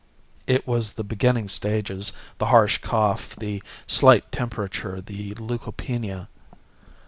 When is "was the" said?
0.67-1.03